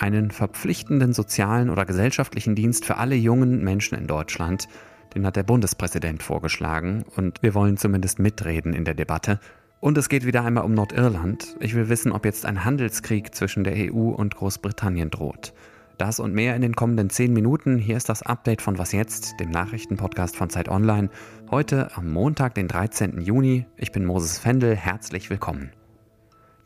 Einen 0.00 0.30
verpflichtenden 0.30 1.12
sozialen 1.12 1.68
oder 1.68 1.84
gesellschaftlichen 1.84 2.54
Dienst 2.54 2.86
für 2.86 2.96
alle 2.96 3.14
jungen 3.14 3.62
Menschen 3.62 3.98
in 3.98 4.06
Deutschland, 4.06 4.68
den 5.14 5.26
hat 5.26 5.36
der 5.36 5.42
Bundespräsident 5.42 6.22
vorgeschlagen 6.22 7.04
und 7.16 7.42
wir 7.42 7.54
wollen 7.54 7.76
zumindest 7.76 8.18
mitreden 8.18 8.72
in 8.72 8.86
der 8.86 8.94
Debatte. 8.94 9.38
Und 9.80 9.98
es 9.98 10.08
geht 10.08 10.24
wieder 10.24 10.42
einmal 10.42 10.64
um 10.64 10.72
Nordirland. 10.72 11.56
Ich 11.60 11.74
will 11.74 11.90
wissen, 11.90 12.10
ob 12.10 12.24
jetzt 12.24 12.46
ein 12.46 12.64
Handelskrieg 12.64 13.34
zwischen 13.34 13.64
der 13.64 13.74
EU 13.74 14.08
und 14.10 14.34
Großbritannien 14.34 15.10
droht. 15.10 15.52
Das 15.98 16.18
und 16.18 16.34
mehr 16.34 16.56
in 16.56 16.62
den 16.62 16.74
kommenden 16.74 17.08
10 17.08 17.32
Minuten. 17.32 17.78
Hier 17.78 17.96
ist 17.96 18.08
das 18.08 18.22
Update 18.22 18.62
von 18.62 18.78
Was 18.78 18.90
jetzt, 18.90 19.38
dem 19.38 19.50
Nachrichtenpodcast 19.50 20.36
von 20.36 20.50
Zeit 20.50 20.68
Online. 20.68 21.08
Heute 21.50 21.96
am 21.96 22.10
Montag, 22.10 22.54
den 22.56 22.66
13. 22.66 23.20
Juni. 23.20 23.66
Ich 23.76 23.92
bin 23.92 24.04
Moses 24.04 24.38
Fendel. 24.38 24.74
Herzlich 24.74 25.30
willkommen. 25.30 25.70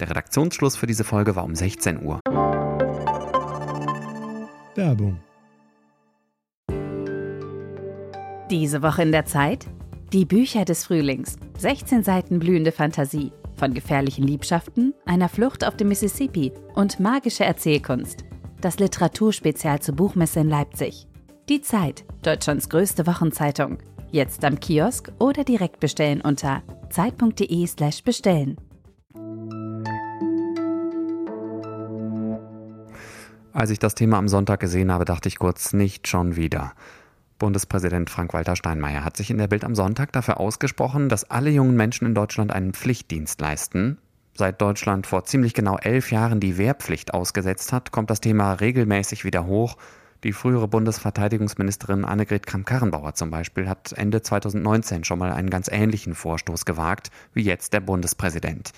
Der 0.00 0.08
Redaktionsschluss 0.08 0.76
für 0.76 0.86
diese 0.86 1.04
Folge 1.04 1.36
war 1.36 1.44
um 1.44 1.54
16 1.54 2.02
Uhr. 2.02 2.20
Werbung. 4.74 5.20
Diese 8.50 8.80
Woche 8.80 9.02
in 9.02 9.12
der 9.12 9.26
Zeit? 9.26 9.66
Die 10.14 10.24
Bücher 10.24 10.64
des 10.64 10.86
Frühlings. 10.86 11.36
16 11.58 12.02
Seiten 12.02 12.38
blühende 12.38 12.72
Fantasie. 12.72 13.32
Von 13.56 13.74
gefährlichen 13.74 14.24
Liebschaften, 14.26 14.94
einer 15.04 15.28
Flucht 15.28 15.66
auf 15.66 15.76
dem 15.76 15.88
Mississippi 15.88 16.52
und 16.74 16.98
magische 16.98 17.44
Erzählkunst. 17.44 18.24
Das 18.60 18.80
Literaturspezial 18.80 19.80
zur 19.80 19.94
Buchmesse 19.94 20.40
in 20.40 20.48
Leipzig. 20.48 21.06
Die 21.48 21.60
Zeit, 21.60 22.04
Deutschlands 22.22 22.68
größte 22.68 23.06
Wochenzeitung. 23.06 23.78
Jetzt 24.10 24.44
am 24.44 24.58
Kiosk 24.58 25.12
oder 25.20 25.44
direkt 25.44 25.78
bestellen 25.78 26.20
unter 26.20 26.62
zeit.de/slash 26.90 28.02
bestellen. 28.02 28.56
Als 33.52 33.70
ich 33.70 33.78
das 33.78 33.94
Thema 33.94 34.18
am 34.18 34.26
Sonntag 34.26 34.58
gesehen 34.58 34.90
habe, 34.90 35.04
dachte 35.04 35.28
ich 35.28 35.38
kurz, 35.38 35.72
nicht 35.72 36.08
schon 36.08 36.34
wieder. 36.34 36.72
Bundespräsident 37.38 38.10
Frank-Walter 38.10 38.56
Steinmeier 38.56 39.04
hat 39.04 39.16
sich 39.16 39.30
in 39.30 39.38
der 39.38 39.46
Bild 39.46 39.62
am 39.62 39.76
Sonntag 39.76 40.12
dafür 40.12 40.40
ausgesprochen, 40.40 41.08
dass 41.08 41.30
alle 41.30 41.50
jungen 41.50 41.76
Menschen 41.76 42.06
in 42.06 42.14
Deutschland 42.14 42.52
einen 42.52 42.74
Pflichtdienst 42.74 43.40
leisten. 43.40 43.98
Seit 44.38 44.60
Deutschland 44.62 45.08
vor 45.08 45.24
ziemlich 45.24 45.52
genau 45.52 45.78
elf 45.78 46.12
Jahren 46.12 46.38
die 46.38 46.58
Wehrpflicht 46.58 47.12
ausgesetzt 47.12 47.72
hat, 47.72 47.90
kommt 47.90 48.08
das 48.08 48.20
Thema 48.20 48.52
regelmäßig 48.52 49.24
wieder 49.24 49.46
hoch. 49.46 49.76
Die 50.22 50.32
frühere 50.32 50.68
Bundesverteidigungsministerin 50.68 52.04
Annegret 52.04 52.46
Kramp-Karrenbauer 52.46 53.14
zum 53.14 53.32
Beispiel 53.32 53.68
hat 53.68 53.92
Ende 53.94 54.22
2019 54.22 55.02
schon 55.02 55.18
mal 55.18 55.32
einen 55.32 55.50
ganz 55.50 55.66
ähnlichen 55.66 56.14
Vorstoß 56.14 56.66
gewagt 56.66 57.10
wie 57.34 57.42
jetzt 57.42 57.72
der 57.72 57.80
Bundespräsident. 57.80 58.70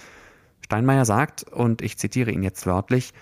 Steinmeier 0.62 1.05
sagt, 1.05 1.42
und 1.42 1.83
ich 1.83 1.98
zitiere 1.98 2.31
ihn 2.31 2.42
jetzt 2.42 2.64
wörtlich, 2.64 3.12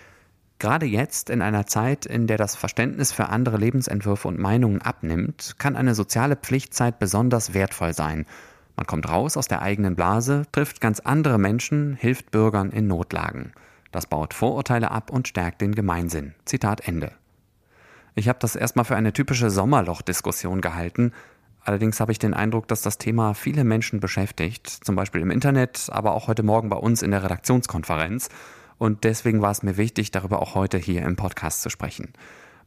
Gerade 0.59 0.85
jetzt, 0.85 1.29
in 1.29 1.41
einer 1.41 1.67
Zeit, 1.67 2.05
in 2.05 2.27
der 2.27 2.37
das 2.37 2.55
Verständnis 2.55 3.11
für 3.13 3.27
andere 3.27 3.57
Lebensentwürfe 3.57 4.27
und 4.29 4.39
Meinungen 4.39 4.81
abnimmt, 4.81 5.55
kann 5.57 5.77
eine 5.77 5.95
soziale 5.95 6.35
Pflichtzeit 6.37 6.99
besonders 6.99 7.53
wertvoll 7.53 7.93
sein. 7.93 8.25
Man 8.79 8.87
kommt 8.87 9.09
raus 9.09 9.35
aus 9.35 9.49
der 9.49 9.61
eigenen 9.61 9.97
Blase, 9.97 10.43
trifft 10.53 10.79
ganz 10.79 11.01
andere 11.01 11.37
Menschen, 11.37 11.97
hilft 11.99 12.31
Bürgern 12.31 12.71
in 12.71 12.87
Notlagen. 12.87 13.51
Das 13.91 14.07
baut 14.07 14.33
Vorurteile 14.33 14.91
ab 14.91 15.11
und 15.11 15.27
stärkt 15.27 15.59
den 15.59 15.75
Gemeinsinn. 15.75 16.33
Zitat 16.45 16.87
Ende. 16.87 17.11
Ich 18.15 18.29
habe 18.29 18.39
das 18.39 18.55
erstmal 18.55 18.85
für 18.85 18.95
eine 18.95 19.11
typische 19.11 19.49
Sommerloch-Diskussion 19.49 20.61
gehalten. 20.61 21.11
Allerdings 21.59 21.99
habe 21.99 22.13
ich 22.13 22.19
den 22.19 22.33
Eindruck, 22.33 22.69
dass 22.69 22.81
das 22.81 22.97
Thema 22.97 23.33
viele 23.33 23.65
Menschen 23.65 23.99
beschäftigt, 23.99 24.69
zum 24.69 24.95
Beispiel 24.95 25.19
im 25.19 25.31
Internet, 25.31 25.89
aber 25.91 26.13
auch 26.13 26.29
heute 26.29 26.43
Morgen 26.43 26.69
bei 26.69 26.77
uns 26.77 27.01
in 27.01 27.11
der 27.11 27.21
Redaktionskonferenz. 27.21 28.29
Und 28.77 29.03
deswegen 29.03 29.41
war 29.41 29.51
es 29.51 29.61
mir 29.61 29.75
wichtig, 29.75 30.11
darüber 30.11 30.41
auch 30.41 30.55
heute 30.55 30.77
hier 30.77 31.01
im 31.01 31.17
Podcast 31.17 31.63
zu 31.63 31.69
sprechen. 31.69 32.13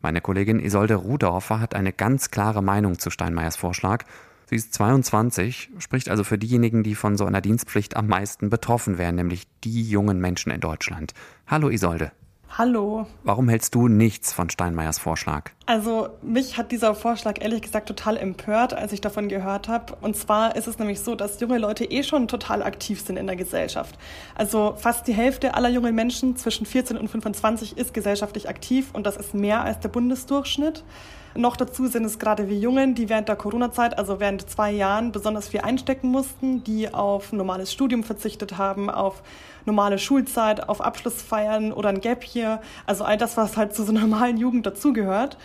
Meine 0.02 0.20
Kollegin 0.20 0.60
Isolde 0.60 0.96
Rudorfer 0.96 1.58
hat 1.58 1.74
eine 1.74 1.94
ganz 1.94 2.30
klare 2.30 2.62
Meinung 2.62 2.98
zu 2.98 3.08
Steinmeiers 3.08 3.56
Vorschlag. 3.56 4.04
Sie 4.52 4.56
ist 4.56 4.74
22, 4.74 5.70
spricht 5.78 6.10
also 6.10 6.24
für 6.24 6.36
diejenigen, 6.36 6.82
die 6.82 6.94
von 6.94 7.16
so 7.16 7.24
einer 7.24 7.40
Dienstpflicht 7.40 7.96
am 7.96 8.06
meisten 8.06 8.50
betroffen 8.50 8.98
wären, 8.98 9.14
nämlich 9.14 9.44
die 9.64 9.82
jungen 9.82 10.20
Menschen 10.20 10.52
in 10.52 10.60
Deutschland. 10.60 11.14
Hallo 11.46 11.70
Isolde. 11.70 12.12
Hallo. 12.58 13.06
Warum 13.24 13.48
hältst 13.48 13.74
du 13.74 13.88
nichts 13.88 14.34
von 14.34 14.50
Steinmeiers 14.50 14.98
Vorschlag? 14.98 15.52
Also 15.64 16.10
mich 16.20 16.58
hat 16.58 16.70
dieser 16.70 16.94
Vorschlag 16.94 17.40
ehrlich 17.40 17.62
gesagt 17.62 17.88
total 17.88 18.18
empört, 18.18 18.74
als 18.74 18.92
ich 18.92 19.00
davon 19.00 19.30
gehört 19.30 19.68
habe. 19.68 19.96
Und 20.02 20.16
zwar 20.16 20.54
ist 20.54 20.68
es 20.68 20.78
nämlich 20.78 21.00
so, 21.00 21.14
dass 21.14 21.40
junge 21.40 21.56
Leute 21.56 21.86
eh 21.86 22.02
schon 22.02 22.28
total 22.28 22.62
aktiv 22.62 23.00
sind 23.00 23.16
in 23.16 23.26
der 23.26 23.36
Gesellschaft. 23.36 23.98
Also 24.34 24.74
fast 24.76 25.06
die 25.06 25.14
Hälfte 25.14 25.54
aller 25.54 25.70
jungen 25.70 25.94
Menschen 25.94 26.36
zwischen 26.36 26.66
14 26.66 26.98
und 26.98 27.08
25 27.08 27.78
ist 27.78 27.94
gesellschaftlich 27.94 28.50
aktiv 28.50 28.90
und 28.92 29.06
das 29.06 29.16
ist 29.16 29.32
mehr 29.32 29.62
als 29.62 29.80
der 29.80 29.88
Bundesdurchschnitt. 29.88 30.84
Noch 31.34 31.56
dazu 31.56 31.86
sind 31.86 32.04
es 32.04 32.18
gerade 32.18 32.48
wir 32.48 32.58
Jungen, 32.58 32.94
die 32.94 33.08
während 33.08 33.28
der 33.28 33.36
Corona-Zeit, 33.36 33.96
also 33.98 34.20
während 34.20 34.48
zwei 34.50 34.70
Jahren, 34.70 35.12
besonders 35.12 35.48
viel 35.48 35.60
einstecken 35.60 36.08
mussten, 36.08 36.62
die 36.62 36.92
auf 36.92 37.32
normales 37.32 37.72
Studium 37.72 38.04
verzichtet 38.04 38.58
haben, 38.58 38.90
auf 38.90 39.22
normale 39.64 39.98
Schulzeit, 39.98 40.68
auf 40.68 40.82
Abschlussfeiern 40.82 41.72
oder 41.72 41.88
ein 41.88 42.00
Gap 42.00 42.22
hier. 42.22 42.60
Also 42.84 43.04
all 43.04 43.16
das, 43.16 43.36
was 43.36 43.56
halt 43.56 43.74
zu 43.74 43.84
so 43.84 43.92
normalen 43.92 44.36
Jugend 44.36 44.66
dazugehört. 44.66 45.38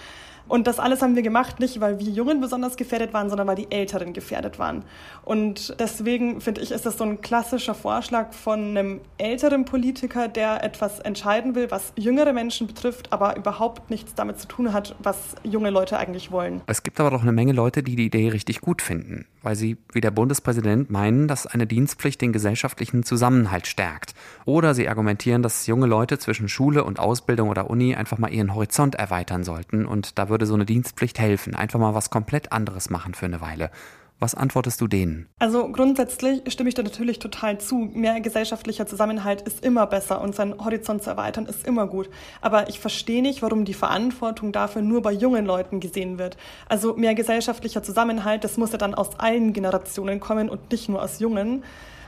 Und 0.48 0.68
das 0.68 0.80
alles 0.80 1.02
haben 1.02 1.16
wir 1.16 1.24
gemacht, 1.24 1.60
nicht 1.60 1.80
weil 1.82 2.00
wir 2.00 2.08
Jungen 2.08 2.40
besonders 2.40 2.78
gefährdet 2.78 3.14
waren, 3.14 3.30
sondern 3.30 3.48
weil 3.48 3.56
die 3.56 3.72
Älteren 3.72 4.14
gefährdet 4.14 4.60
waren. 4.60 4.84
Und 5.24 5.76
deswegen 5.80 6.42
finde 6.42 6.62
ich, 6.62 6.72
ist 6.72 6.86
das 6.86 6.98
so 6.98 7.04
ein 7.04 7.22
klassischer 7.22 7.76
Vorschlag 7.76 8.34
von 8.34 8.60
einem 8.60 9.02
älteren 9.18 9.66
Politiker, 9.66 10.28
der 10.28 10.64
etwas 10.64 11.00
entscheiden 11.00 11.56
will, 11.56 11.70
was 11.72 11.94
jüngere 11.96 12.34
Menschen 12.34 12.68
betrifft, 12.68 13.12
aber 13.12 13.36
überhaupt 13.36 13.90
nichts 13.90 14.16
damit 14.16 14.40
zu 14.40 14.48
tun 14.48 14.74
hat, 14.74 14.96
was 15.00 15.36
junge 15.44 15.70
Leute 15.70 15.98
eigentlich 15.98 16.32
wollen. 16.32 16.62
Es 16.68 16.84
gibt 16.84 17.00
aber 17.00 17.12
doch 17.12 17.22
eine 17.22 17.32
Menge 17.32 17.52
Leute, 17.52 17.84
die 17.84 17.96
die 17.96 18.06
Idee 18.06 18.30
richtig 18.30 18.62
gut 18.62 18.82
finden, 18.82 19.26
weil 19.42 19.56
sie, 19.56 19.78
wie 19.92 20.02
der 20.02 20.12
Bundespräsident, 20.12 20.90
meinen, 20.90 21.28
dass 21.28 21.46
eine 21.48 21.68
Dienstpflicht 21.68 22.22
den 22.22 22.34
gesellschaftlichen 22.34 23.04
Zusammenhalt 23.04 23.68
stärkt. 23.68 24.14
Oder 24.46 24.74
sie 24.74 24.88
argumentieren, 24.88 25.44
dass 25.44 25.68
junge 25.68 25.88
Leute 25.88 26.20
zwischen 26.20 26.48
Schule 26.48 26.84
und 26.84 27.00
Ausbildung 27.00 27.50
oder 27.50 27.70
Uni 27.70 27.96
einfach 27.96 28.18
mal 28.18 28.34
ihren 28.34 28.54
Horizont 28.54 28.96
erweitern 28.96 29.44
sollten 29.44 29.86
und 29.86 30.18
da 30.18 30.30
würde 30.30 30.37
so 30.46 30.54
eine 30.54 30.66
Dienstpflicht 30.66 31.20
helfen. 31.20 31.56
Einfach 31.56 31.80
mal 31.80 31.94
was 31.94 32.10
komplett 32.10 32.52
anderes 32.52 32.90
machen 32.90 33.14
für 33.14 33.26
eine 33.26 33.42
Weile. 33.42 33.72
Was 34.20 34.34
antwortest 34.34 34.82
du 34.82 34.88
denen? 34.88 35.28
Also 35.38 35.72
grundsätzlich 35.72 36.42
stimme 36.52 36.70
ich 36.70 36.76
da 36.76 36.82
natürlich 36.82 37.20
total 37.20 37.60
zu. 37.60 37.76
Mehr 37.94 38.20
gesellschaftlicher 38.20 38.88
Zusammenhalt 38.88 39.44
ist 39.44 39.64
immer 39.64 39.86
besser 39.86 40.22
und 40.22 40.34
seinen 40.34 40.58
Horizont 40.58 41.04
zu 41.04 41.12
erweitern 41.12 41.46
ist 41.46 41.68
immer 41.68 41.86
gut. 41.86 42.10
Aber 42.42 42.68
ich 42.68 42.80
verstehe 42.80 43.22
nicht, 43.22 43.44
warum 43.44 43.64
die 43.64 43.76
Verantwortung 43.76 44.52
dafür 44.52 44.82
nur 44.82 45.04
bei 45.04 45.12
jungen 45.12 45.46
Leuten 45.46 45.80
gesehen 45.80 46.18
wird. 46.18 46.36
Also 46.68 46.96
mehr 46.96 47.14
gesellschaftlicher 47.14 47.84
Zusammenhalt, 47.84 48.44
das 48.44 48.58
muss 48.58 48.72
ja 48.72 48.80
dann 48.80 48.96
aus 48.96 49.20
allen 49.20 49.54
Generationen 49.54 50.20
kommen 50.20 50.50
und 50.50 50.72
nicht 50.72 50.90
nur 50.90 51.04
aus 51.04 51.20
jungen. 51.20 51.64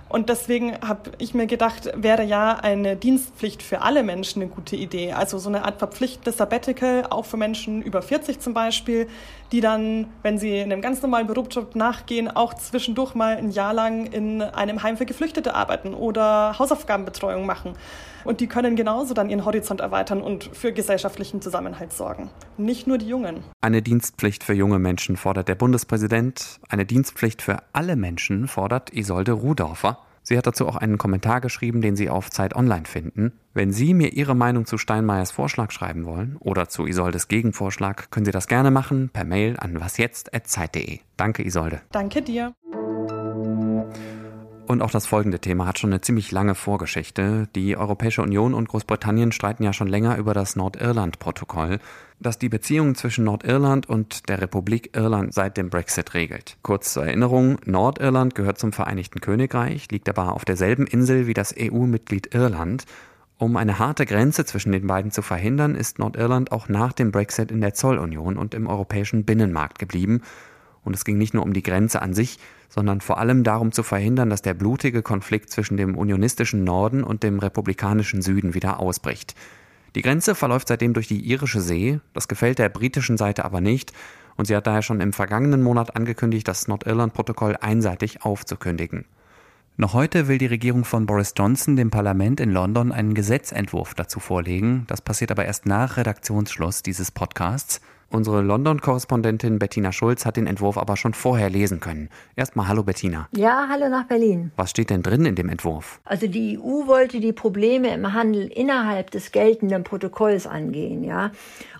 Und 0.09 0.29
deswegen 0.29 0.73
habe 0.81 1.11
ich 1.19 1.35
mir 1.35 1.45
gedacht, 1.45 1.91
wäre 1.95 2.23
ja 2.23 2.53
eine 2.55 2.95
Dienstpflicht 2.95 3.61
für 3.61 3.81
alle 3.81 4.01
Menschen 4.01 4.41
eine 4.41 4.51
gute 4.51 4.75
Idee. 4.75 5.13
Also 5.13 5.37
so 5.37 5.49
eine 5.49 5.65
Art 5.65 5.77
verpflichtendes 5.77 6.37
Sabbatical, 6.37 7.05
auch 7.09 7.25
für 7.25 7.37
Menschen 7.37 7.83
über 7.83 8.01
40 8.01 8.39
zum 8.39 8.55
Beispiel, 8.55 9.07
die 9.51 9.61
dann, 9.61 10.07
wenn 10.23 10.39
sie 10.39 10.59
einem 10.59 10.81
ganz 10.81 11.03
normalen 11.03 11.27
Berufsjob 11.27 11.75
nachgehen, 11.75 12.27
auch 12.27 12.55
zwischendurch 12.55 13.13
mal 13.13 13.37
ein 13.37 13.51
Jahr 13.51 13.73
lang 13.73 14.07
in 14.07 14.41
einem 14.41 14.81
Heim 14.81 14.97
für 14.97 15.05
Geflüchtete 15.05 15.53
arbeiten 15.53 15.93
oder 15.93 16.57
Hausaufgabenbetreuung 16.57 17.45
machen. 17.45 17.73
Und 18.25 18.41
die 18.41 18.47
können 18.47 18.75
genauso 18.75 19.13
dann 19.13 19.29
ihren 19.29 19.45
Horizont 19.45 19.79
erweitern 19.79 20.21
und 20.21 20.49
für 20.53 20.73
gesellschaftlichen 20.73 21.41
Zusammenhalt 21.41 21.93
sorgen. 21.93 22.29
Nicht 22.57 22.85
nur 22.85 22.97
die 22.97 23.07
Jungen. 23.07 23.43
Eine 23.61 23.81
Dienstpflicht 23.81 24.43
für 24.43 24.53
junge 24.53 24.79
Menschen 24.79 25.15
fordert 25.17 25.47
der 25.47 25.55
Bundespräsident. 25.55 26.59
Eine 26.67 26.85
Dienstpflicht 26.85 27.41
für 27.41 27.59
alle 27.73 27.95
Menschen 27.95 28.47
fordert 28.47 28.93
Isolde 28.93 29.31
Rudorfer. 29.31 29.98
Sie 30.29 30.37
hat 30.37 30.45
dazu 30.45 30.67
auch 30.67 30.75
einen 30.75 30.99
Kommentar 30.99 31.41
geschrieben, 31.41 31.81
den 31.81 31.95
Sie 31.95 32.07
auf 32.07 32.29
Zeit 32.29 32.55
Online 32.55 32.85
finden. 32.85 33.31
Wenn 33.55 33.71
Sie 33.71 33.95
mir 33.95 34.13
Ihre 34.13 34.35
Meinung 34.35 34.67
zu 34.67 34.77
Steinmeiers 34.77 35.31
Vorschlag 35.31 35.71
schreiben 35.71 36.05
wollen 36.05 36.37
oder 36.39 36.69
zu 36.69 36.85
Isoldes 36.85 37.29
Gegenvorschlag, 37.29 38.11
können 38.11 38.27
Sie 38.27 38.31
das 38.31 38.45
gerne 38.45 38.69
machen 38.69 39.09
per 39.11 39.23
Mail 39.23 39.57
an 39.57 39.79
wasjetzt.zeit.de. 39.79 40.99
Danke, 41.17 41.43
Isolde. 41.43 41.81
Danke 41.91 42.21
dir. 42.21 42.53
Und 44.69 44.83
auch 44.83 44.91
das 44.91 45.07
folgende 45.07 45.39
Thema 45.39 45.65
hat 45.65 45.79
schon 45.79 45.89
eine 45.89 46.01
ziemlich 46.01 46.31
lange 46.31 46.53
Vorgeschichte. 46.53 47.47
Die 47.55 47.75
Europäische 47.75 48.21
Union 48.21 48.53
und 48.53 48.69
Großbritannien 48.69 49.31
streiten 49.31 49.63
ja 49.63 49.73
schon 49.73 49.87
länger 49.87 50.17
über 50.17 50.35
das 50.35 50.55
Nordirland-Protokoll, 50.55 51.79
das 52.19 52.37
die 52.37 52.49
Beziehungen 52.49 52.93
zwischen 52.93 53.23
Nordirland 53.23 53.89
und 53.89 54.29
der 54.29 54.39
Republik 54.39 54.95
Irland 54.95 55.33
seit 55.33 55.57
dem 55.57 55.71
Brexit 55.71 56.13
regelt. 56.13 56.57
Kurz 56.61 56.93
zur 56.93 57.03
Erinnerung, 57.03 57.57
Nordirland 57.65 58.35
gehört 58.35 58.59
zum 58.59 58.71
Vereinigten 58.71 59.21
Königreich, 59.21 59.89
liegt 59.89 60.07
aber 60.07 60.33
auf 60.33 60.45
derselben 60.45 60.85
Insel 60.85 61.25
wie 61.25 61.33
das 61.33 61.55
EU-Mitglied 61.59 62.35
Irland. 62.35 62.85
Um 63.39 63.57
eine 63.57 63.79
harte 63.79 64.05
Grenze 64.05 64.45
zwischen 64.45 64.71
den 64.71 64.85
beiden 64.85 65.09
zu 65.09 65.23
verhindern, 65.23 65.73
ist 65.73 65.97
Nordirland 65.97 66.51
auch 66.51 66.69
nach 66.69 66.93
dem 66.93 67.11
Brexit 67.11 67.49
in 67.49 67.61
der 67.61 67.73
Zollunion 67.73 68.37
und 68.37 68.53
im 68.53 68.67
europäischen 68.67 69.25
Binnenmarkt 69.25 69.79
geblieben 69.79 70.21
Und 70.83 70.95
es 70.95 71.05
ging 71.05 71.17
nicht 71.17 71.33
nur 71.33 71.43
um 71.43 71.53
die 71.53 71.63
Grenze 71.63 72.01
an 72.01 72.13
sich, 72.13 72.39
sondern 72.69 73.01
vor 73.01 73.17
allem 73.17 73.43
darum 73.43 73.71
zu 73.71 73.83
verhindern, 73.83 74.29
dass 74.29 74.41
der 74.41 74.53
blutige 74.53 75.01
Konflikt 75.01 75.49
zwischen 75.49 75.77
dem 75.77 75.97
unionistischen 75.97 76.63
Norden 76.63 77.03
und 77.03 77.23
dem 77.23 77.39
republikanischen 77.39 78.21
Süden 78.21 78.53
wieder 78.53 78.79
ausbricht. 78.79 79.35
Die 79.95 80.01
Grenze 80.01 80.35
verläuft 80.35 80.67
seitdem 80.67 80.93
durch 80.93 81.07
die 81.07 81.19
irische 81.19 81.61
See, 81.61 81.99
das 82.13 82.27
gefällt 82.27 82.59
der 82.59 82.69
britischen 82.69 83.17
Seite 83.17 83.43
aber 83.43 83.59
nicht, 83.59 83.91
und 84.35 84.45
sie 84.45 84.55
hat 84.55 84.67
daher 84.67 84.83
schon 84.83 85.01
im 85.01 85.11
vergangenen 85.11 85.61
Monat 85.61 85.95
angekündigt, 85.95 86.47
das 86.47 86.67
Nordirland-Protokoll 86.67 87.57
einseitig 87.59 88.23
aufzukündigen. 88.23 89.05
Noch 89.75 89.93
heute 89.93 90.27
will 90.27 90.37
die 90.37 90.45
Regierung 90.45 90.85
von 90.85 91.05
Boris 91.05 91.33
Johnson 91.37 91.75
dem 91.75 91.89
Parlament 91.89 92.39
in 92.39 92.51
London 92.51 92.91
einen 92.91 93.13
Gesetzentwurf 93.13 93.93
dazu 93.93 94.19
vorlegen. 94.19 94.83
Das 94.87 95.01
passiert 95.01 95.31
aber 95.31 95.45
erst 95.45 95.65
nach 95.65 95.97
Redaktionsschluss 95.97 96.83
dieses 96.83 97.11
Podcasts. 97.11 97.81
Unsere 98.11 98.41
London-Korrespondentin 98.41 99.59
Bettina 99.59 99.91
Schulz 99.91 100.25
hat 100.25 100.35
den 100.35 100.47
Entwurf 100.47 100.79
aber 100.79 100.97
schon 100.97 101.13
vorher 101.13 101.51
lesen 101.51 101.79
können. 101.79 102.09
Erstmal 102.35 102.67
hallo 102.67 102.81
Bettina. 102.81 103.27
Ja, 103.35 103.67
hallo 103.69 103.87
nach 103.87 104.05
Berlin. 104.05 104.51
Was 104.55 104.71
steht 104.71 104.89
denn 104.89 105.03
drin 105.03 105.25
in 105.25 105.35
dem 105.35 105.47
Entwurf? 105.47 105.99
Also 106.05 106.25
die 106.25 106.57
EU 106.57 106.87
wollte 106.87 107.19
die 107.19 107.33
Probleme 107.33 107.93
im 107.93 108.11
Handel 108.13 108.47
innerhalb 108.47 109.11
des 109.11 109.31
geltenden 109.31 109.83
Protokolls 109.83 110.47
angehen, 110.47 111.03
ja. 111.03 111.29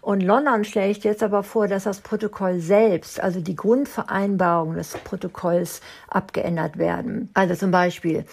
Und 0.01 0.21
London 0.21 0.63
schlägt 0.65 1.03
jetzt 1.03 1.23
aber 1.23 1.41
vor, 1.41 1.67
dass 1.67 1.85
das 1.85 2.01
Protokoll 2.01 2.59
selbst, 2.59 3.19
also 3.19 3.41
die 3.41 3.55
Grundvereinbarungen 3.55 4.77
des 4.77 4.97
Protokolls 4.97 5.81
abgeändert 6.07 6.77
werden. 6.77 7.29
Also 7.33 7.55
zum 7.55 7.71
Beispiel 7.71 8.23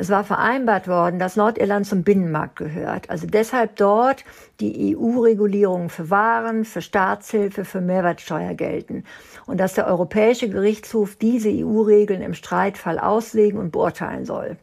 es 0.00 0.08
war 0.08 0.24
vereinbart 0.24 0.88
worden, 0.88 1.18
dass 1.18 1.36
Nordirland 1.36 1.86
zum 1.86 2.04
Binnenmarkt 2.04 2.56
gehört. 2.56 3.10
Also 3.10 3.26
deshalb 3.26 3.76
dort 3.76 4.24
die 4.58 4.96
EU-Regulierungen 4.96 5.90
für 5.90 6.08
Waren, 6.08 6.64
für 6.64 6.80
Staatshilfe, 6.80 7.66
für 7.66 7.82
Mehrwertsteuer 7.82 8.54
gelten. 8.54 9.04
Und 9.44 9.60
dass 9.60 9.74
der 9.74 9.86
Europäische 9.86 10.48
Gerichtshof 10.48 11.16
diese 11.16 11.50
EU-Regeln 11.50 12.22
im 12.22 12.32
Streitfall 12.32 12.98
auslegen 12.98 13.60
und 13.60 13.72
beurteilen 13.72 14.24
soll. 14.24 14.56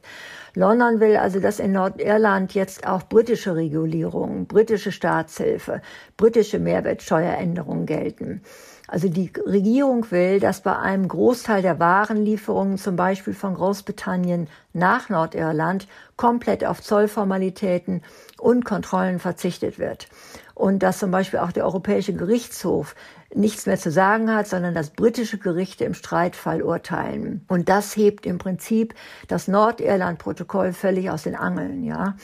London 0.56 1.00
will 1.00 1.18
also, 1.18 1.40
dass 1.40 1.60
in 1.60 1.74
Nordirland 1.74 2.56
jetzt 2.56 2.88
auch 2.88 3.04
britische 3.04 3.56
Regulierungen, 3.56 4.48
britische 4.48 4.92
Staatshilfe, 4.92 5.84
britische 6.18 6.58
Mehrwertsteueränderungen 6.58 7.86
gelten. 7.86 8.42
Also 8.88 9.10
die 9.10 9.32
Regierung 9.46 10.10
will, 10.12 10.40
dass 10.40 10.62
bei 10.62 10.78
einem 10.78 11.10
Großteil 11.10 11.62
der 11.62 11.78
Warenlieferungen, 11.78 12.78
zum 12.78 12.96
Beispiel 12.96 13.34
von 13.34 13.54
Großbritannien 13.56 14.48
nach 14.72 15.10
Nordirland, 15.10 15.88
komplett 16.16 16.66
auf 16.66 16.82
Zollformalitäten 16.82 18.02
und 18.40 18.64
Kontrollen 18.64 19.20
verzichtet 19.20 19.78
wird. 19.78 20.08
Und 20.56 20.80
dass 20.84 21.00
zum 21.00 21.12
Beispiel 21.12 21.40
auch 21.40 21.52
der 21.52 21.66
Europäische 21.66 22.14
Gerichtshof 22.14 22.96
nichts 23.36 23.66
mehr 23.66 23.78
zu 23.78 23.92
sagen 23.92 24.34
hat, 24.34 24.48
sondern 24.48 24.74
dass 24.74 24.90
britische 24.92 25.38
Gerichte 25.38 25.84
im 25.84 25.94
Streitfall 25.94 26.62
urteilen. 26.62 27.44
Und 27.50 27.68
das 27.68 27.96
hebt 27.98 28.26
im 28.26 28.38
Prinzip 28.38 28.96
das 29.28 29.50
Nordirland-Protokoll 29.50 30.72
völlig 30.72 31.12
aus 31.12 31.24
den 31.24 31.36
Angeln, 31.36 31.84
ja. 31.84 32.16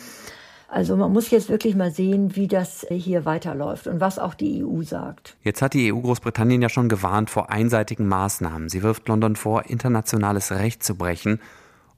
Also 0.74 0.98
man 0.98 1.14
muss 1.14 1.30
jetzt 1.30 1.50
wirklich 1.50 1.76
mal 1.76 1.92
sehen, 1.92 2.36
wie 2.36 2.48
das 2.48 2.84
hier 2.90 3.26
weiterläuft 3.26 3.86
und 3.86 4.00
was 4.00 4.18
auch 4.18 4.34
die 4.34 4.66
EU 4.66 4.82
sagt. 4.82 5.38
Jetzt 5.44 5.62
hat 5.62 5.76
die 5.76 5.94
EU 5.94 6.00
Großbritannien 6.00 6.64
ja 6.64 6.70
schon 6.70 6.90
gewarnt 6.90 7.30
vor 7.30 7.52
einseitigen 7.52 8.08
Maßnahmen. 8.08 8.70
Sie 8.70 8.82
wirft 8.82 9.08
London 9.08 9.36
vor, 9.36 9.68
internationales 9.68 10.52
Recht 10.52 10.82
zu 10.84 10.96
brechen. 10.96 11.40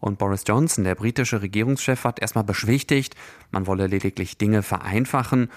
Und 0.02 0.18
Boris 0.18 0.44
Johnson, 0.46 0.84
der 0.84 0.96
britische 0.96 1.42
Regierungschef, 1.42 2.04
hat 2.04 2.20
erstmal 2.20 2.44
beschwichtigt, 2.44 3.16
man 3.50 3.66
wolle 3.66 3.88
lediglich 3.88 4.38
Dinge 4.38 4.62
vereinfachen. 4.62 5.50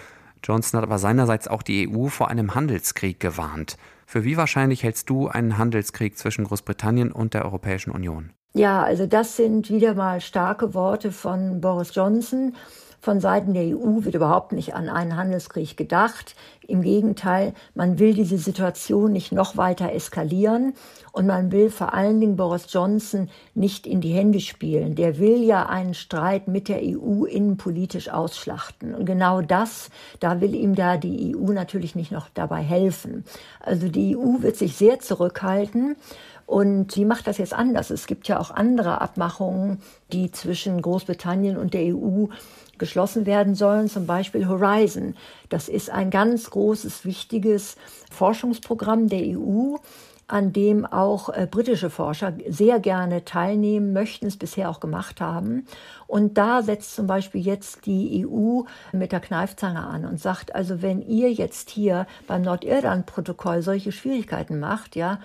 Johnson 0.44 0.78
hat 0.78 0.84
aber 0.84 1.00
seinerseits 1.00 1.48
auch 1.48 1.62
die 1.64 1.92
EU 1.92 2.06
vor 2.06 2.28
einem 2.28 2.54
Handelskrieg 2.54 3.18
gewarnt. 3.18 3.78
Für 4.06 4.22
wie 4.22 4.36
wahrscheinlich 4.36 4.84
hältst 4.84 5.10
du 5.10 5.26
einen 5.26 5.58
Handelskrieg 5.58 6.16
zwischen 6.16 6.44
Großbritannien 6.44 7.10
und 7.10 7.34
der 7.34 7.44
Europäischen 7.46 7.90
Union? 7.90 8.30
Ja, 8.54 8.84
also 8.84 9.06
das 9.06 9.36
sind 9.36 9.70
wieder 9.70 9.94
mal 9.94 10.20
starke 10.20 10.72
Worte 10.72 11.10
von 11.10 11.60
Boris 11.60 11.92
Johnson. 11.92 12.54
Von 13.00 13.20
Seiten 13.20 13.54
der 13.54 13.62
EU 13.62 14.04
wird 14.04 14.16
überhaupt 14.16 14.52
nicht 14.52 14.74
an 14.74 14.88
einen 14.88 15.16
Handelskrieg 15.16 15.76
gedacht. 15.76 16.34
Im 16.66 16.82
Gegenteil, 16.82 17.54
man 17.74 17.98
will 17.98 18.12
diese 18.12 18.38
Situation 18.38 19.12
nicht 19.12 19.30
noch 19.30 19.56
weiter 19.56 19.92
eskalieren 19.92 20.74
und 21.12 21.26
man 21.26 21.52
will 21.52 21.70
vor 21.70 21.94
allen 21.94 22.20
Dingen 22.20 22.36
Boris 22.36 22.66
Johnson 22.68 23.30
nicht 23.54 23.86
in 23.86 24.00
die 24.00 24.12
Hände 24.12 24.40
spielen. 24.40 24.96
Der 24.96 25.18
will 25.18 25.42
ja 25.42 25.66
einen 25.66 25.94
Streit 25.94 26.48
mit 26.48 26.68
der 26.68 26.80
EU 26.82 27.24
innenpolitisch 27.24 28.10
ausschlachten. 28.10 28.94
Und 28.94 29.06
genau 29.06 29.42
das, 29.42 29.90
da 30.18 30.40
will 30.40 30.54
ihm 30.54 30.74
da 30.74 30.96
die 30.96 31.36
EU 31.36 31.52
natürlich 31.52 31.94
nicht 31.94 32.10
noch 32.10 32.28
dabei 32.34 32.62
helfen. 32.62 33.24
Also 33.60 33.88
die 33.88 34.16
EU 34.16 34.42
wird 34.42 34.56
sich 34.56 34.76
sehr 34.76 34.98
zurückhalten 34.98 35.96
und 36.48 36.92
sie 36.92 37.04
macht 37.04 37.26
das 37.26 37.36
jetzt 37.36 37.52
anders. 37.52 37.90
Es 37.90 38.06
gibt 38.06 38.26
ja 38.26 38.40
auch 38.40 38.50
andere 38.50 39.02
Abmachungen, 39.02 39.82
die 40.14 40.32
zwischen 40.32 40.80
Großbritannien 40.80 41.58
und 41.58 41.74
der 41.74 41.94
EU 41.94 42.24
geschlossen 42.78 43.26
werden 43.26 43.54
sollen, 43.54 43.86
zum 43.90 44.06
Beispiel 44.06 44.48
Horizon. 44.48 45.14
Das 45.50 45.68
ist 45.68 45.90
ein 45.90 46.08
ganz 46.08 46.48
großes, 46.48 47.04
wichtiges 47.04 47.76
Forschungsprogramm 48.10 49.10
der 49.10 49.38
EU, 49.38 49.76
an 50.26 50.54
dem 50.54 50.86
auch 50.86 51.28
äh, 51.28 51.46
britische 51.50 51.90
Forscher 51.90 52.32
sehr 52.48 52.80
gerne 52.80 53.26
teilnehmen 53.26 53.92
möchten, 53.92 54.24
es 54.24 54.38
bisher 54.38 54.70
auch 54.70 54.80
gemacht 54.80 55.20
haben. 55.20 55.66
Und 56.06 56.38
da 56.38 56.62
setzt 56.62 56.94
zum 56.94 57.06
Beispiel 57.06 57.42
jetzt 57.42 57.84
die 57.84 58.26
EU 58.26 58.62
mit 58.92 59.12
der 59.12 59.20
Kneifzange 59.20 59.86
an 59.86 60.06
und 60.06 60.18
sagt, 60.18 60.54
also 60.54 60.80
wenn 60.80 61.02
ihr 61.02 61.30
jetzt 61.30 61.68
hier 61.68 62.06
beim 62.26 62.40
Nordirland-Protokoll 62.40 63.60
solche 63.60 63.92
Schwierigkeiten 63.92 64.58
macht, 64.58 64.96
ja, 64.96 65.18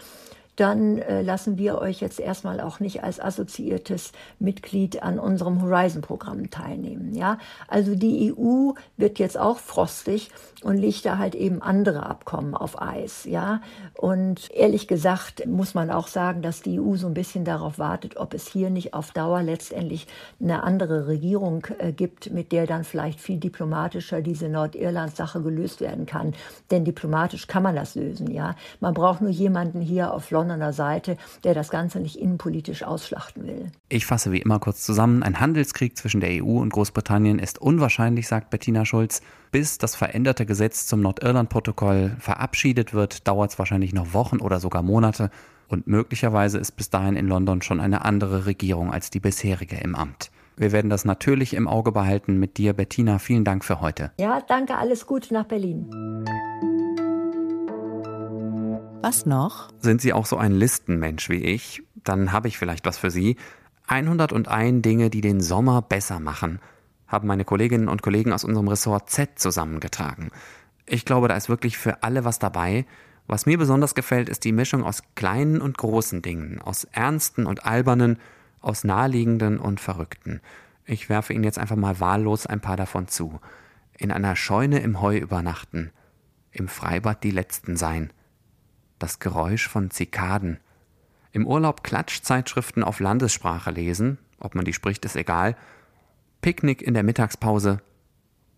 dann 0.55 0.99
äh, 0.99 1.21
lassen 1.21 1.57
wir 1.57 1.79
euch 1.79 1.99
jetzt 1.99 2.19
erstmal 2.19 2.61
auch 2.61 2.79
nicht 2.79 3.03
als 3.03 3.19
assoziiertes 3.19 4.11
Mitglied 4.39 5.01
an 5.01 5.17
unserem 5.17 5.61
Horizon-Programm 5.61 6.51
teilnehmen. 6.51 7.15
Ja, 7.15 7.39
also 7.67 7.95
die 7.95 8.33
EU 8.33 8.73
wird 8.97 9.19
jetzt 9.19 9.37
auch 9.37 9.57
frostig 9.57 10.29
und 10.63 10.77
legt 10.77 11.05
da 11.05 11.17
halt 11.17 11.35
eben 11.35 11.61
andere 11.61 12.05
Abkommen 12.05 12.53
auf 12.53 12.81
Eis. 12.81 13.25
Ja, 13.25 13.61
und 13.95 14.51
ehrlich 14.51 14.87
gesagt 14.87 15.45
muss 15.47 15.73
man 15.73 15.89
auch 15.89 16.07
sagen, 16.07 16.41
dass 16.41 16.61
die 16.61 16.79
EU 16.79 16.95
so 16.95 17.07
ein 17.07 17.13
bisschen 17.15 17.45
darauf 17.45 17.79
wartet, 17.79 18.17
ob 18.17 18.33
es 18.33 18.47
hier 18.47 18.69
nicht 18.69 18.93
auf 18.93 19.11
Dauer 19.11 19.41
letztendlich 19.41 20.07
eine 20.39 20.63
andere 20.63 21.07
Regierung 21.07 21.65
äh, 21.79 21.91
gibt, 21.91 22.31
mit 22.31 22.51
der 22.51 22.67
dann 22.67 22.83
vielleicht 22.83 23.19
viel 23.19 23.37
diplomatischer 23.37 24.21
diese 24.21 24.49
Nordirland-Sache 24.49 25.41
gelöst 25.41 25.81
werden 25.81 26.05
kann. 26.05 26.33
Denn 26.69 26.85
diplomatisch 26.85 27.47
kann 27.47 27.63
man 27.63 27.75
das 27.75 27.95
lösen. 27.95 28.29
Ja, 28.29 28.55
man 28.79 28.93
braucht 28.93 29.21
nur 29.21 29.31
jemanden 29.31 29.81
hier 29.81 30.13
auf 30.13 30.29
London 30.29 30.42
Londoner 30.43 30.73
Seite, 30.73 31.17
der 31.43 31.53
das 31.53 31.69
Ganze 31.69 31.99
nicht 31.99 32.17
innenpolitisch 32.17 32.83
ausschlachten 32.83 33.47
will. 33.47 33.71
Ich 33.89 34.05
fasse 34.05 34.31
wie 34.31 34.41
immer 34.41 34.59
kurz 34.59 34.83
zusammen. 34.83 35.23
Ein 35.23 35.39
Handelskrieg 35.39 35.97
zwischen 35.97 36.21
der 36.21 36.43
EU 36.43 36.59
und 36.59 36.71
Großbritannien 36.71 37.39
ist 37.39 37.59
unwahrscheinlich, 37.59 38.27
sagt 38.27 38.49
Bettina 38.49 38.85
Schulz. 38.85 39.21
Bis 39.51 39.77
das 39.77 39.95
veränderte 39.95 40.45
Gesetz 40.45 40.85
zum 40.87 41.01
Nordirland-Protokoll 41.01 42.17
verabschiedet 42.19 42.93
wird, 42.93 43.27
dauert 43.27 43.51
es 43.51 43.59
wahrscheinlich 43.59 43.93
noch 43.93 44.13
Wochen 44.13 44.39
oder 44.39 44.59
sogar 44.59 44.81
Monate. 44.81 45.29
Und 45.67 45.87
möglicherweise 45.87 46.57
ist 46.57 46.73
bis 46.73 46.89
dahin 46.89 47.15
in 47.15 47.27
London 47.27 47.61
schon 47.61 47.79
eine 47.79 48.03
andere 48.03 48.45
Regierung 48.45 48.91
als 48.91 49.09
die 49.09 49.19
bisherige 49.19 49.77
im 49.77 49.95
Amt. 49.95 50.31
Wir 50.55 50.71
werden 50.71 50.89
das 50.89 51.03
natürlich 51.03 51.55
im 51.55 51.67
Auge 51.67 51.91
behalten 51.91 52.37
mit 52.37 52.57
dir, 52.57 52.73
Bettina. 52.73 53.17
Vielen 53.17 53.43
Dank 53.43 53.65
für 53.65 53.81
heute. 53.81 54.11
Ja, 54.19 54.41
danke. 54.47 54.77
Alles 54.77 55.07
Gute 55.07 55.33
nach 55.33 55.45
Berlin. 55.45 55.89
Was 59.03 59.25
noch? 59.25 59.67
Sind 59.79 59.99
Sie 59.99 60.13
auch 60.13 60.25
so 60.25 60.37
ein 60.37 60.53
Listenmensch 60.53 61.27
wie 61.27 61.43
ich? 61.43 61.83
Dann 62.05 62.31
habe 62.31 62.47
ich 62.47 62.57
vielleicht 62.57 62.85
was 62.85 62.97
für 62.97 63.11
Sie. 63.11 63.35
101 63.87 64.81
Dinge, 64.81 65.09
die 65.09 65.19
den 65.19 65.41
Sommer 65.41 65.81
besser 65.81 66.21
machen, 66.21 66.61
haben 67.05 67.27
meine 67.27 67.43
Kolleginnen 67.43 67.89
und 67.89 68.01
Kollegen 68.01 68.31
aus 68.31 68.45
unserem 68.45 68.69
Ressort 68.69 69.09
Z 69.09 69.37
zusammengetragen. 69.37 70.31
Ich 70.85 71.03
glaube, 71.03 71.27
da 71.27 71.35
ist 71.35 71.49
wirklich 71.49 71.77
für 71.77 72.01
alle 72.01 72.23
was 72.23 72.39
dabei. 72.39 72.85
Was 73.27 73.45
mir 73.45 73.57
besonders 73.57 73.93
gefällt, 73.93 74.29
ist 74.29 74.45
die 74.45 74.53
Mischung 74.53 74.85
aus 74.85 75.03
kleinen 75.15 75.59
und 75.59 75.77
großen 75.77 76.21
Dingen, 76.21 76.61
aus 76.61 76.85
ernsten 76.85 77.45
und 77.45 77.65
albernen, 77.65 78.19
aus 78.61 78.85
naheliegenden 78.85 79.59
und 79.59 79.81
verrückten. 79.81 80.39
Ich 80.85 81.09
werfe 81.09 81.33
Ihnen 81.33 81.43
jetzt 81.43 81.59
einfach 81.59 81.75
mal 81.75 81.99
wahllos 81.99 82.45
ein 82.45 82.61
paar 82.61 82.77
davon 82.77 83.09
zu. 83.09 83.41
In 83.97 84.13
einer 84.13 84.37
Scheune 84.37 84.79
im 84.79 85.01
Heu 85.01 85.17
übernachten, 85.17 85.91
im 86.51 86.69
Freibad 86.69 87.21
die 87.25 87.31
Letzten 87.31 87.75
sein, 87.75 88.13
das 89.03 89.19
Geräusch 89.19 89.67
von 89.67 89.91
Zikaden. 89.91 90.61
Im 91.33 91.45
Urlaub 91.45 91.83
Klatschzeitschriften 91.83 92.83
auf 92.83 93.01
Landessprache 93.01 93.69
lesen, 93.69 94.17
ob 94.39 94.55
man 94.55 94.63
die 94.63 94.71
spricht, 94.71 95.03
ist 95.03 95.17
egal. 95.17 95.57
Picknick 96.41 96.81
in 96.81 96.93
der 96.93 97.03
Mittagspause. 97.03 97.81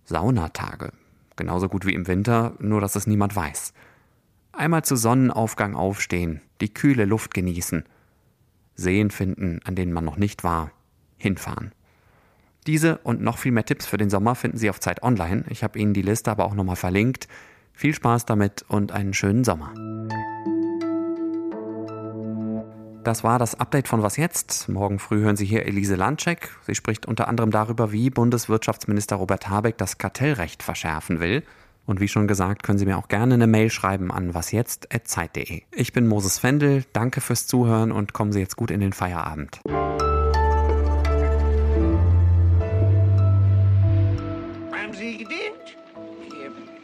Saunatage. 0.04 0.92
Genauso 1.36 1.68
gut 1.68 1.88
wie 1.88 1.96
im 1.96 2.06
Winter, 2.06 2.54
nur 2.60 2.80
dass 2.80 2.96
es 2.96 3.08
niemand 3.08 3.36
weiß. 3.36 3.74
Einmal 4.54 4.86
zu 4.86 4.96
Sonnenaufgang 4.96 5.76
aufstehen, 5.76 6.42
die 6.62 6.72
kühle 6.72 7.06
Luft 7.06 7.34
genießen. 7.34 7.84
Seen 8.76 9.10
finden, 9.10 9.62
an 9.64 9.74
denen 9.74 9.94
man 9.94 10.06
noch 10.06 10.18
nicht 10.18 10.44
war. 10.44 10.72
Hinfahren. 11.18 11.72
Diese 12.68 13.00
und 13.00 13.20
noch 13.20 13.40
viel 13.40 13.52
mehr 13.52 13.66
Tipps 13.66 13.88
für 13.88 13.98
den 13.98 14.12
Sommer 14.12 14.36
finden 14.36 14.58
Sie 14.58 14.70
auf 14.70 14.80
Zeit 14.80 15.02
Online. 15.02 15.44
Ich 15.50 15.64
habe 15.64 15.80
Ihnen 15.80 15.96
die 15.96 16.04
Liste 16.04 16.30
aber 16.30 16.46
auch 16.46 16.54
nochmal 16.54 16.76
verlinkt. 16.76 17.28
Viel 17.74 17.96
Spaß 17.96 18.26
damit 18.26 18.64
und 18.68 18.92
einen 18.92 19.14
schönen 19.14 19.44
Sommer. 19.44 19.74
Das 23.06 23.24
war 23.24 23.38
das 23.38 23.54
Update 23.54 23.88
von 23.88 24.02
Was 24.02 24.18
jetzt? 24.18 24.68
Morgen 24.68 24.98
früh 24.98 25.22
hören 25.22 25.36
Sie 25.36 25.46
hier 25.46 25.68
Elise 25.68 25.94
Landcheck. 25.94 26.50
Sie 26.66 26.74
spricht 26.74 27.06
unter 27.06 27.28
anderem 27.28 27.52
darüber, 27.52 27.92
wie 27.92 28.10
Bundeswirtschaftsminister 28.10 29.18
Robert 29.18 29.48
Habeck 29.48 29.78
das 29.78 30.00
Kartellrecht 30.00 30.64
verschärfen 30.64 31.20
will. 31.20 31.44
Und 31.86 32.00
wie 32.00 32.08
schon 32.08 32.28
gesagt, 32.28 32.64
können 32.64 32.80
Sie 32.80 32.88
mir 32.88 32.98
auch 32.98 33.08
gerne 33.08 33.36
eine 33.36 33.46
Mail 33.46 33.70
schreiben 33.70 34.12
an 34.12 34.34
wasjetzt.zeit.de. 34.34 35.62
Ich 35.70 35.94
bin 35.94 36.08
Moses 36.08 36.40
Fendel, 36.40 36.84
danke 36.94 37.22
fürs 37.22 37.46
Zuhören 37.46 37.92
und 37.92 38.14
kommen 38.14 38.34
Sie 38.34 38.40
jetzt 38.40 38.56
gut 38.56 38.72
in 38.72 38.80
den 38.80 38.92
Feierabend. 38.92 39.60
Haben 39.68 40.14
Sie 44.94 45.20
gedient? 45.20 45.78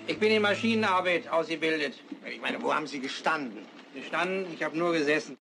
Ich 0.06 0.20
bin 0.20 0.32
in 0.32 0.44
Maschinenarbeit 0.44 1.28
ausgebildet. 1.32 1.96
Ich 2.32 2.40
meine, 2.42 2.62
wo 2.62 2.72
haben 2.72 2.86
Sie 2.86 3.00
gestanden? 3.00 3.58
Gestanden? 3.96 4.46
Ich 4.54 4.64
habe 4.64 4.78
nur 4.78 4.94
gesessen. 4.94 5.30